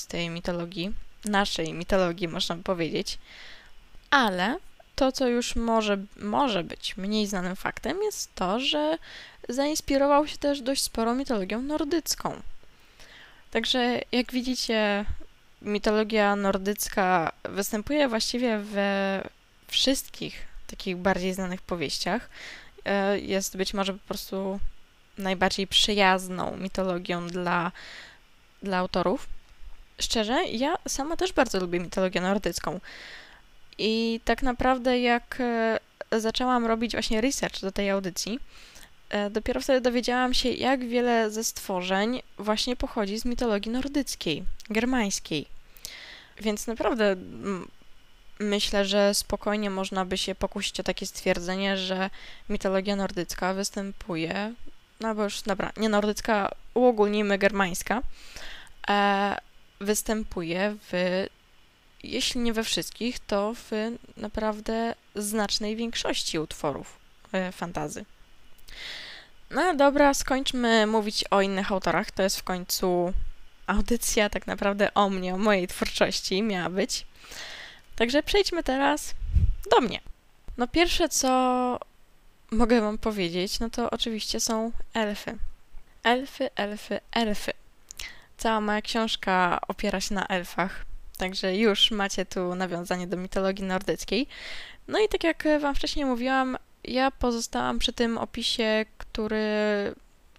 z 0.00 0.06
tej 0.06 0.30
mitologii, 0.30 0.94
naszej 1.24 1.72
mitologii, 1.72 2.28
można 2.28 2.56
powiedzieć. 2.56 3.18
Ale 4.10 4.56
to, 4.96 5.12
co 5.12 5.28
już 5.28 5.56
może, 5.56 5.98
może 6.16 6.64
być 6.64 6.96
mniej 6.96 7.26
znanym 7.26 7.56
faktem, 7.56 8.02
jest 8.02 8.34
to, 8.34 8.60
że 8.60 8.98
zainspirował 9.48 10.26
się 10.26 10.38
też 10.38 10.62
dość 10.62 10.82
sporo 10.82 11.14
mitologią 11.14 11.62
nordycką. 11.62 12.40
Także, 13.50 14.00
jak 14.12 14.32
widzicie, 14.32 15.04
mitologia 15.62 16.36
nordycka 16.36 17.32
występuje 17.44 18.08
właściwie 18.08 18.58
we 18.58 19.22
wszystkich 19.68 20.46
takich 20.66 20.96
bardziej 20.96 21.34
znanych 21.34 21.62
powieściach. 21.62 22.30
E, 22.84 23.18
jest 23.18 23.56
być 23.56 23.74
może 23.74 23.92
po 23.92 24.08
prostu 24.08 24.60
najbardziej 25.20 25.66
przyjazną 25.66 26.56
mitologią 26.56 27.26
dla, 27.26 27.72
dla 28.62 28.76
autorów. 28.76 29.26
Szczerze, 29.98 30.44
ja 30.44 30.74
sama 30.88 31.16
też 31.16 31.32
bardzo 31.32 31.60
lubię 31.60 31.80
mitologię 31.80 32.20
nordycką. 32.20 32.80
I 33.78 34.20
tak 34.24 34.42
naprawdę, 34.42 35.00
jak 35.00 35.38
e, 35.40 36.20
zaczęłam 36.20 36.66
robić 36.66 36.92
właśnie 36.92 37.20
research 37.20 37.60
do 37.60 37.72
tej 37.72 37.90
audycji, 37.90 38.38
e, 39.10 39.30
dopiero 39.30 39.60
wtedy 39.60 39.80
dowiedziałam 39.80 40.34
się, 40.34 40.48
jak 40.48 40.88
wiele 40.88 41.30
ze 41.30 41.44
stworzeń 41.44 42.22
właśnie 42.38 42.76
pochodzi 42.76 43.18
z 43.18 43.24
mitologii 43.24 43.72
nordyckiej, 43.72 44.44
germańskiej. 44.70 45.46
Więc 46.40 46.66
naprawdę 46.66 47.16
myślę, 48.40 48.84
że 48.84 49.14
spokojnie 49.14 49.70
można 49.70 50.04
by 50.04 50.18
się 50.18 50.34
pokusić 50.34 50.80
o 50.80 50.82
takie 50.82 51.06
stwierdzenie, 51.06 51.76
że 51.76 52.10
mitologia 52.48 52.96
nordycka 52.96 53.54
występuje, 53.54 54.54
no 55.00 55.14
bo 55.14 55.24
już, 55.24 55.42
dobra, 55.42 55.72
nie 55.76 55.88
nordycka, 55.88 56.50
uogólnijmy 56.74 57.38
germańska, 57.38 58.02
e, 58.88 59.36
występuje 59.80 60.76
w 60.92 61.26
jeśli 62.02 62.40
nie 62.40 62.52
we 62.52 62.64
wszystkich, 62.64 63.18
to 63.18 63.54
w 63.54 63.70
naprawdę 64.16 64.94
znacznej 65.14 65.76
większości 65.76 66.38
utworów 66.38 66.98
e, 67.32 67.52
fantazy. 67.52 68.04
No 69.50 69.74
dobra, 69.74 70.14
skończmy 70.14 70.86
mówić 70.86 71.24
o 71.30 71.40
innych 71.40 71.72
autorach. 71.72 72.10
To 72.10 72.22
jest 72.22 72.38
w 72.38 72.42
końcu 72.42 73.12
audycja 73.66 74.30
tak 74.30 74.46
naprawdę 74.46 74.94
o 74.94 75.10
mnie, 75.10 75.34
o 75.34 75.38
mojej 75.38 75.68
twórczości 75.68 76.42
miała 76.42 76.70
być. 76.70 77.06
Także 77.96 78.22
przejdźmy 78.22 78.62
teraz 78.62 79.14
do 79.70 79.80
mnie. 79.80 80.00
No 80.56 80.68
pierwsze, 80.68 81.08
co 81.08 81.78
mogę 82.50 82.80
wam 82.80 82.98
powiedzieć, 82.98 83.60
no 83.60 83.70
to 83.70 83.90
oczywiście 83.90 84.40
są 84.40 84.72
elfy. 84.94 85.38
Elfy, 86.02 86.50
elfy, 86.54 87.00
elfy. 87.12 87.52
Cała 88.36 88.60
moja 88.60 88.82
książka 88.82 89.60
opiera 89.68 90.00
się 90.00 90.14
na 90.14 90.26
elfach. 90.26 90.84
Także 91.18 91.56
już 91.56 91.90
macie 91.90 92.26
tu 92.26 92.54
nawiązanie 92.54 93.06
do 93.06 93.16
mitologii 93.16 93.64
nordyckiej. 93.64 94.26
No 94.88 94.98
i 94.98 95.08
tak 95.08 95.24
jak 95.24 95.44
Wam 95.60 95.74
wcześniej 95.74 96.04
mówiłam, 96.04 96.58
ja 96.84 97.10
pozostałam 97.10 97.78
przy 97.78 97.92
tym 97.92 98.18
opisie, 98.18 98.84
który 98.98 99.44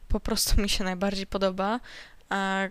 po 0.07 0.19
prostu 0.19 0.61
mi 0.61 0.69
się 0.69 0.83
najbardziej 0.83 1.27
podoba. 1.27 1.79
A 2.29 2.67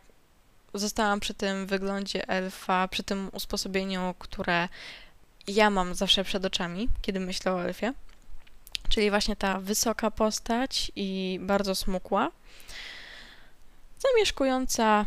zostałam 0.75 1.21
przy 1.21 1.35
tym 1.35 1.67
wyglądzie 1.67 2.29
elfa, 2.29 2.89
przy 2.89 3.03
tym 3.03 3.31
usposobieniu, 3.33 4.15
które 4.19 4.69
ja 5.47 5.71
mam 5.71 5.95
zawsze 5.95 6.25
przed 6.25 6.45
oczami, 6.45 6.89
kiedy 7.03 7.21
myślę 7.21 7.53
o 7.53 7.65
elfie. 7.65 7.93
Czyli 8.91 9.11
właśnie 9.11 9.37
ta 9.37 9.61
wysoka 9.61 10.11
postać 10.11 10.93
i 10.97 11.39
bardzo 11.43 11.75
smukła. 11.75 12.31
zamieszkująca 13.99 15.05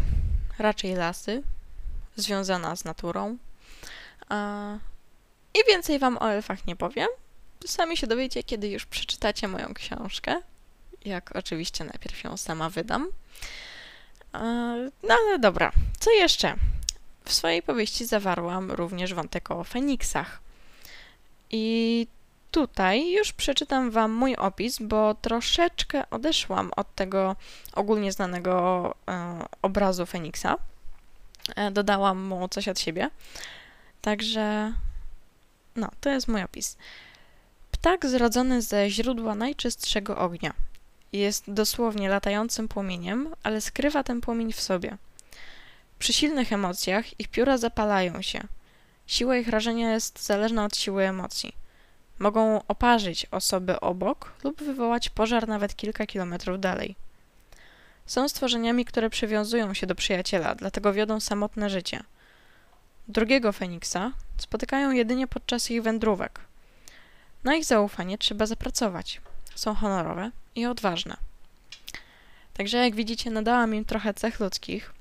raczej 0.59 0.95
lasy, 0.95 1.43
związana 2.15 2.75
z 2.75 2.85
naturą. 2.85 3.37
I 5.53 5.59
więcej 5.67 5.99
Wam 5.99 6.17
o 6.17 6.31
elfach 6.31 6.67
nie 6.67 6.75
powiem. 6.75 7.07
Sami 7.65 7.97
się 7.97 8.07
dowiecie, 8.07 8.43
kiedy 8.43 8.67
już 8.69 8.85
przeczytacie 8.85 9.47
moją 9.47 9.73
książkę. 9.73 10.41
Jak 11.05 11.35
oczywiście 11.35 11.83
najpierw 11.83 12.23
ją 12.23 12.37
sama 12.37 12.69
wydam. 12.69 13.07
No 15.03 15.13
ale 15.13 15.39
dobra, 15.39 15.71
co 15.99 16.11
jeszcze? 16.11 16.55
W 17.25 17.33
swojej 17.33 17.61
powieści 17.61 18.05
zawarłam 18.05 18.71
również 18.71 19.13
wątek 19.13 19.51
o 19.51 19.63
Feniksach. 19.63 20.39
I 21.49 22.07
tutaj 22.53 23.11
już 23.11 23.33
przeczytam 23.33 23.91
Wam 23.91 24.11
mój 24.11 24.35
opis, 24.35 24.79
bo 24.79 25.13
troszeczkę 25.13 26.09
odeszłam 26.09 26.71
od 26.75 26.95
tego 26.95 27.35
ogólnie 27.73 28.11
znanego 28.11 28.95
e, 29.07 29.45
obrazu 29.61 30.05
Feniksa. 30.05 30.55
E, 31.55 31.71
dodałam 31.71 32.21
mu 32.21 32.47
coś 32.47 32.67
od 32.67 32.79
siebie. 32.79 33.09
Także, 34.01 34.73
no, 35.75 35.89
to 36.01 36.09
jest 36.09 36.27
mój 36.27 36.43
opis. 36.43 36.77
Ptak 37.71 38.05
zrodzony 38.05 38.61
ze 38.61 38.89
źródła 38.89 39.35
najczystszego 39.35 40.17
ognia. 40.17 40.53
Jest 41.13 41.53
dosłownie 41.53 42.09
latającym 42.09 42.67
płomieniem, 42.67 43.35
ale 43.43 43.61
skrywa 43.61 44.03
ten 44.03 44.21
płomień 44.21 44.53
w 44.53 44.61
sobie. 44.61 44.97
Przy 45.99 46.13
silnych 46.13 46.53
emocjach 46.53 47.19
ich 47.19 47.27
pióra 47.27 47.57
zapalają 47.57 48.21
się. 48.21 48.41
Siła 49.07 49.37
ich 49.37 49.47
rażenia 49.47 49.93
jest 49.93 50.25
zależna 50.25 50.65
od 50.65 50.77
siły 50.77 51.03
emocji. 51.03 51.62
Mogą 52.19 52.61
oparzyć 52.67 53.25
osoby 53.31 53.79
obok 53.79 54.33
lub 54.43 54.63
wywołać 54.63 55.09
pożar 55.09 55.47
nawet 55.47 55.75
kilka 55.75 56.05
kilometrów 56.05 56.59
dalej. 56.59 56.95
Są 58.05 58.29
stworzeniami, 58.29 58.85
które 58.85 59.09
przywiązują 59.09 59.73
się 59.73 59.87
do 59.87 59.95
przyjaciela, 59.95 60.55
dlatego 60.55 60.93
wiodą 60.93 61.19
samotne 61.19 61.69
życie. 61.69 62.03
Drugiego 63.07 63.51
Feniksa 63.51 64.11
spotykają 64.37 64.91
jedynie 64.91 65.27
podczas 65.27 65.71
ich 65.71 65.83
wędrówek. 65.83 66.39
Na 67.43 67.55
ich 67.55 67.65
zaufanie 67.65 68.17
trzeba 68.17 68.45
zapracować. 68.45 69.21
Są 69.55 69.75
honorowe 69.75 70.31
i 70.55 70.65
odważne. 70.65 71.17
Także 72.53 72.77
jak 72.77 72.95
widzicie, 72.95 73.31
nadałam 73.31 73.75
im 73.75 73.85
trochę 73.85 74.13
cech 74.13 74.39
ludzkich. 74.39 74.93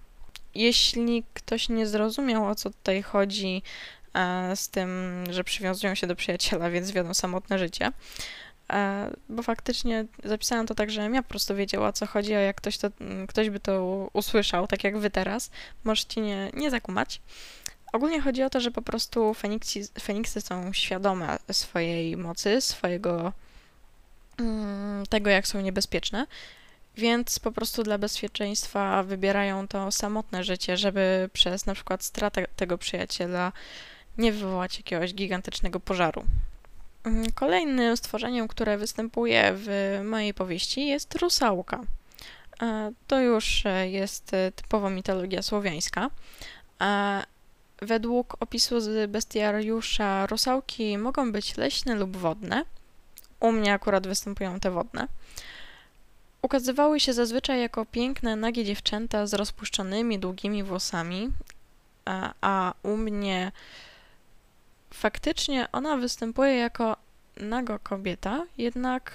Jeśli 0.55 1.25
ktoś 1.35 1.69
nie 1.69 1.87
zrozumiał, 1.87 2.47
o 2.47 2.55
co 2.55 2.71
tutaj 2.71 3.03
chodzi 3.03 3.63
z 4.55 4.69
tym, 4.69 5.25
że 5.31 5.45
przywiązują 5.45 5.95
się 5.95 6.07
do 6.07 6.17
przyjaciela, 6.17 6.71
więc 6.71 6.91
wiodą 6.91 7.15
samotne 7.15 7.59
życie, 7.59 7.93
e, 8.71 9.11
bo 9.29 9.43
faktycznie 9.43 10.05
zapisałam 10.25 10.67
to 10.67 10.75
tak, 10.75 10.91
żebym 10.91 11.15
ja 11.15 11.23
po 11.23 11.29
prostu 11.29 11.55
wiedziała, 11.55 11.89
o 11.89 11.93
co 11.93 12.07
chodzi, 12.07 12.35
a 12.35 12.41
jak 12.41 12.57
ktoś, 12.57 12.79
to, 12.79 12.89
ktoś 13.29 13.51
by 13.51 13.61
to 13.61 14.09
usłyszał, 14.13 14.67
tak 14.67 14.85
jak 14.85 14.99
wy 14.99 15.11
teraz, 15.11 15.51
możecie 15.85 16.21
nie, 16.21 16.51
nie 16.55 16.71
zakumać. 16.71 17.21
Ogólnie 17.93 18.21
chodzi 18.21 18.43
o 18.43 18.51
to, 18.51 18.61
że 18.61 18.71
po 18.71 18.83
prostu 18.83 19.35
Feniksy, 19.35 19.81
Feniksy 20.01 20.41
są 20.41 20.73
świadome 20.73 21.39
swojej 21.53 22.17
mocy, 22.17 22.61
swojego 22.61 23.33
mm, 24.39 25.07
tego, 25.07 25.31
jak 25.31 25.47
są 25.47 25.61
niebezpieczne, 25.61 26.27
więc 26.97 27.39
po 27.39 27.53
prostu 27.53 27.83
dla 27.83 27.99
bezpieczeństwa 27.99 29.03
wybierają 29.03 29.69
to 29.69 29.93
samotne 29.93 30.45
życie, 30.45 30.77
żeby 30.77 31.31
przez 31.33 31.67
na 31.67 31.75
przykład 31.75 32.05
stratę 32.05 32.47
tego 32.57 32.79
przyjaciela 32.79 33.53
nie 34.19 34.33
wywołać 34.33 34.77
jakiegoś 34.77 35.15
gigantycznego 35.15 35.81
pożaru. 35.81 36.25
Mm, 37.05 37.33
kolejnym 37.33 37.97
stworzeniem, 37.97 38.49
które 38.49 38.79
występuje 38.79 39.53
w 39.57 40.01
mojej 40.05 40.35
powieści 40.35 40.87
jest 40.87 41.15
rusałka. 41.15 41.81
E, 42.63 42.93
to 43.07 43.21
już 43.21 43.67
e, 43.67 43.89
jest 43.89 44.35
e, 44.35 44.53
typowa 44.53 44.91
mitologia 44.91 45.43
słowiańska. 45.43 46.11
Według 47.83 48.37
opisu 48.41 48.81
z 48.81 49.11
bestiariusza 49.11 50.27
rusałki 50.27 50.99
mogą 50.99 51.33
być 51.33 51.57
leśne 51.57 51.95
lub 51.95 52.17
wodne. 52.17 52.65
U 53.41 53.53
mnie 53.53 53.73
akurat 53.73 54.07
występują 54.07 54.61
te 54.61 54.71
wodne. 54.71 55.09
Ukazywały 56.43 57.01
się 57.01 57.13
zazwyczaj 57.13 57.61
jako 57.61 57.87
piękne, 57.87 58.37
nagie 58.37 58.65
dziewczęta 58.65 59.27
z 59.27 59.35
rozpuszczonymi, 59.35 60.19
długimi 60.19 60.63
włosami, 60.63 61.31
a, 62.05 62.35
a 62.41 62.75
u 62.83 62.97
mnie 62.97 63.53
faktycznie 64.95 65.69
ona 65.73 65.97
występuje 65.97 66.57
jako 66.57 66.97
nago 67.37 67.79
kobieta, 67.79 68.47
jednak 68.59 69.13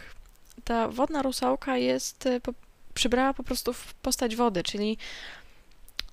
ta 0.64 0.88
wodna 0.88 1.22
rusałka 1.22 1.78
jest, 1.78 2.30
po, 2.44 2.54
przybrała 2.94 3.34
po 3.34 3.44
prostu 3.44 3.74
postać 4.02 4.36
wody, 4.36 4.64
czyli 4.64 4.98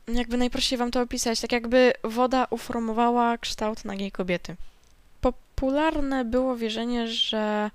jakby 0.09 0.37
najprościej 0.37 0.79
wam 0.79 0.91
to 0.91 1.01
opisać, 1.01 1.41
tak 1.41 1.53
jakby 1.53 1.93
woda 2.05 2.47
uformowała 2.51 3.39
kształt 3.39 3.85
nagiej 3.85 4.13
kobiety. 4.13 4.57
Popularne 5.21 6.25
było 6.25 6.57
wierzenie, 6.57 7.09
że 7.09 7.71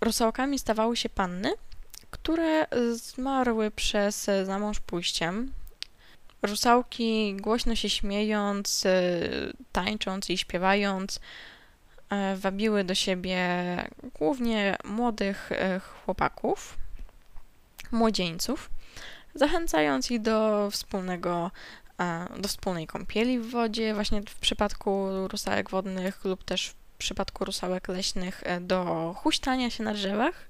rusałkami 0.00 0.58
stawały 0.58 0.96
się 0.96 1.08
panny, 1.08 1.52
które 2.10 2.66
zmarły 2.92 3.70
przez 3.70 4.30
za 4.44 4.58
mąż 4.58 4.80
pójściem. 4.80 5.52
Rusałki 6.42 7.36
głośno 7.36 7.74
się 7.74 7.90
śmiejąc, 7.90 8.84
tańcząc 9.72 10.30
i 10.30 10.38
śpiewając, 10.38 11.20
e, 12.10 12.36
wabiły 12.36 12.84
do 12.84 12.94
siebie 12.94 13.46
głównie 14.14 14.76
młodych 14.84 15.52
e, 15.52 15.80
chłopaków, 15.80 16.78
młodzieńców 17.92 18.70
zachęcając 19.34 20.10
ich 20.10 20.22
do 20.22 20.68
wspólnego 20.70 21.50
e, 22.00 22.26
do 22.38 22.48
wspólnej 22.48 22.86
kąpieli 22.86 23.38
w 23.38 23.50
wodzie, 23.50 23.94
właśnie 23.94 24.22
w 24.22 24.34
przypadku 24.34 25.08
rusałek 25.28 25.70
wodnych 25.70 26.24
lub 26.24 26.44
też 26.44 26.68
w 26.68 26.98
przypadku 26.98 27.44
rusałek 27.44 27.88
leśnych 27.88 28.42
e, 28.44 28.60
do 28.60 29.12
huśtania 29.16 29.70
się 29.70 29.84
na 29.84 29.94
drzewach. 29.94 30.48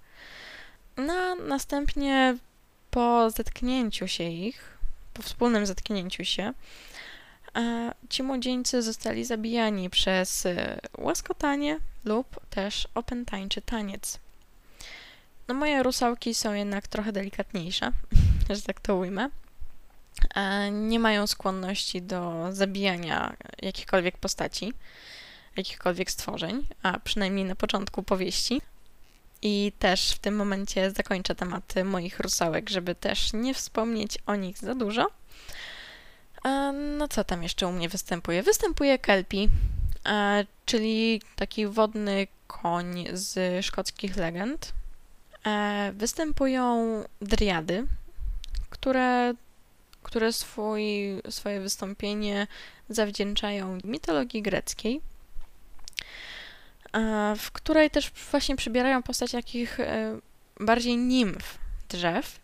No, 0.96 1.35
następnie 1.35 2.37
po 2.90 3.31
zetknięciu 3.31 4.09
się 4.09 4.24
ich, 4.24 4.69
po 5.14 5.23
wspólnym 5.23 5.66
zetknięciu 5.66 6.25
się, 6.25 6.53
e, 7.57 7.92
ci 8.09 8.23
młodzieńcy 8.23 8.83
zostali 8.83 9.25
zabijani 9.25 9.90
przez 9.90 10.46
łaskotanie 10.99 11.79
lub 12.05 12.46
też 12.51 12.88
opętańczy 12.94 13.62
taniec. 13.62 14.18
No 15.49 15.55
moje 15.55 15.83
rusałki 15.83 16.35
są 16.35 16.53
jednak 16.53 16.88
trochę 16.88 17.12
delikatniejsze, 17.12 17.92
że 18.51 18.62
tak 18.62 18.81
to 18.81 18.96
ujmę. 18.96 19.29
E, 20.35 20.70
nie 20.70 20.99
mają 20.99 21.27
skłonności 21.27 22.03
do 22.03 22.49
zabijania 22.51 23.37
jakichkolwiek 23.62 24.18
postaci, 24.18 24.73
jakichkolwiek 25.57 26.11
stworzeń, 26.11 26.66
a 26.83 26.99
przynajmniej 27.01 27.44
na 27.44 27.55
początku 27.55 28.03
powieści. 28.03 28.61
I 29.42 29.72
też 29.79 30.12
w 30.12 30.18
tym 30.18 30.37
momencie 30.37 30.90
zakończę 30.90 31.35
temat 31.35 31.74
moich 31.85 32.20
rusałek, 32.20 32.70
żeby 32.70 32.94
też 32.94 33.33
nie 33.33 33.55
wspomnieć 33.55 34.18
o 34.26 34.35
nich 34.35 34.59
za 34.59 34.74
dużo. 34.74 35.11
No 36.98 37.09
co 37.09 37.24
tam 37.24 37.42
jeszcze 37.42 37.66
u 37.66 37.72
mnie 37.72 37.88
występuje? 37.88 38.42
Występuje 38.42 38.98
Kelpi, 38.98 39.48
czyli 40.66 41.22
taki 41.37 41.66
wodny 41.66 42.26
koń 42.46 43.05
z 43.12 43.64
szkockich 43.64 44.16
legend. 44.16 44.72
Występują 45.92 47.05
driady, 47.20 47.87
które, 48.70 49.35
które 50.03 50.33
swój, 50.33 50.85
swoje 51.31 51.61
wystąpienie 51.61 52.46
zawdzięczają 52.88 53.79
mitologii 53.85 54.42
greckiej, 54.42 55.00
w 57.37 57.50
której 57.53 57.90
też 57.90 58.12
właśnie 58.31 58.57
przybierają 58.57 59.03
postać 59.03 59.33
takich 59.33 59.81
e, 59.81 60.18
bardziej 60.61 60.96
nimf 60.96 61.59
drzew. 61.88 62.40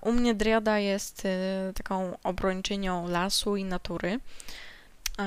U 0.00 0.12
mnie 0.12 0.34
Driada 0.34 0.78
jest 0.78 1.26
e, 1.26 1.72
taką 1.74 2.16
obrończynią 2.22 3.08
lasu 3.08 3.56
i 3.56 3.64
natury. 3.64 4.20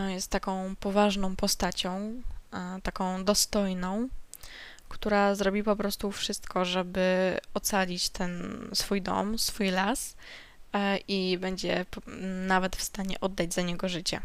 Jest 0.07 0.31
taką 0.31 0.75
poważną 0.79 1.35
postacią, 1.35 2.21
taką 2.83 3.25
dostojną, 3.25 4.09
która 4.89 5.35
zrobi 5.35 5.63
po 5.63 5.75
prostu 5.75 6.11
wszystko, 6.11 6.65
żeby 6.65 7.37
ocalić 7.53 8.09
ten 8.09 8.59
swój 8.73 9.01
dom, 9.01 9.39
swój 9.39 9.71
las 9.71 10.15
e, 10.73 10.97
i 10.97 11.37
będzie 11.37 11.85
nawet 12.47 12.75
w 12.75 12.83
stanie 12.83 13.19
oddać 13.19 13.53
za 13.53 13.61
niego 13.61 13.89
życie. 13.89 14.21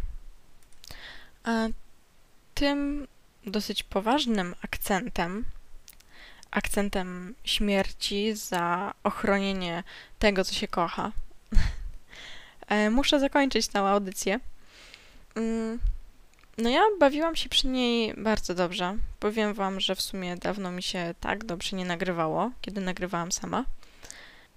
Tym 2.55 3.07
dosyć 3.47 3.83
poważnym 3.83 4.55
akcentem, 4.63 5.45
akcentem 6.51 7.35
śmierci 7.45 8.35
za 8.35 8.95
ochronienie 9.05 9.85
tego, 10.19 10.45
co 10.45 10.55
się 10.55 10.69
kocha, 10.69 11.13
e, 12.69 12.91
muszę 12.91 13.21
zakończyć 13.21 13.69
tę 13.69 13.81
audycję. 13.81 14.41
Mm, 15.35 15.79
no 16.59 16.71
ja 16.71 16.81
bawiłam 17.01 17.37
się 17.37 17.49
przy 17.49 17.67
niej 17.67 18.15
bardzo 18.15 18.55
dobrze. 18.55 18.97
Powiem 19.21 19.55
wam, 19.55 19.81
że 19.81 19.95
w 19.95 20.03
sumie 20.03 20.37
dawno 20.37 20.71
mi 20.71 20.83
się 20.83 21.15
tak 21.21 21.45
dobrze 21.45 21.77
nie 21.77 21.85
nagrywało, 21.85 22.51
kiedy 22.61 22.81
nagrywałam 22.81 23.33
sama. 23.33 23.65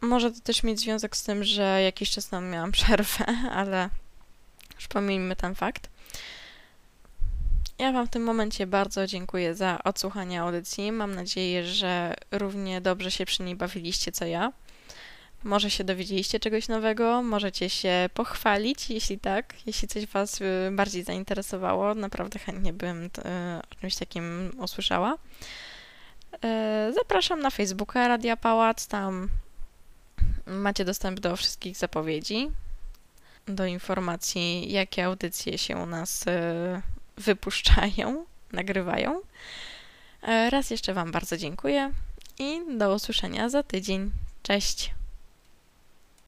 Może 0.01 0.31
to 0.31 0.39
też 0.39 0.63
mieć 0.63 0.79
związek 0.79 1.17
z 1.17 1.23
tym, 1.23 1.43
że 1.43 1.81
jakiś 1.81 2.11
czas 2.11 2.27
temu 2.27 2.47
miałam 2.47 2.71
przerwę, 2.77 3.25
ale 3.51 3.89
już 4.75 4.87
pomijmy 4.87 5.35
ten 5.35 5.55
fakt. 5.55 5.89
Ja 7.79 7.91
Wam 7.91 8.07
w 8.07 8.09
tym 8.09 8.23
momencie 8.23 8.67
bardzo 8.67 9.07
dziękuję 9.07 9.55
za 9.55 9.83
odsłuchanie 9.83 10.41
audycji. 10.41 10.91
Mam 10.91 11.15
nadzieję, 11.15 11.65
że 11.65 12.13
równie 12.31 12.81
dobrze 12.81 13.11
się 13.11 13.25
przy 13.25 13.43
niej 13.43 13.55
bawiliście 13.55 14.11
co 14.11 14.25
ja. 14.25 14.51
Może 15.43 15.69
się 15.69 15.83
dowiedzieliście 15.83 16.39
czegoś 16.39 16.67
nowego, 16.67 17.23
możecie 17.23 17.69
się 17.69 18.09
pochwalić, 18.13 18.89
jeśli 18.89 19.19
tak, 19.19 19.53
jeśli 19.65 19.87
coś 19.87 20.05
Was 20.05 20.41
y, 20.41 20.71
bardziej 20.71 21.03
zainteresowało. 21.03 21.95
Naprawdę 21.95 22.39
chętnie 22.39 22.73
bym 22.73 23.05
y, 23.05 23.09
o 23.71 23.75
czymś 23.81 23.95
takim 23.95 24.51
usłyszała. 24.59 25.13
Y, 25.13 26.93
zapraszam 26.93 27.39
na 27.39 27.49
Facebooka 27.49 28.07
Radia 28.07 28.37
Pałac, 28.37 28.87
tam 28.87 29.29
macie 30.47 30.85
dostęp 30.85 31.19
do 31.19 31.35
wszystkich 31.35 31.77
zapowiedzi, 31.77 32.51
do 33.47 33.65
informacji, 33.65 34.71
jakie 34.71 35.05
audycje 35.05 35.57
się 35.57 35.77
u 35.77 35.85
nas 35.85 36.25
wypuszczają, 37.17 38.25
nagrywają. 38.51 39.21
Raz 40.49 40.69
jeszcze 40.69 40.93
Wam 40.93 41.11
bardzo 41.11 41.37
dziękuję 41.37 41.91
i 42.39 42.77
do 42.77 42.93
usłyszenia 42.93 43.49
za 43.49 43.63
tydzień. 43.63 44.11
Cześć! 44.43 44.91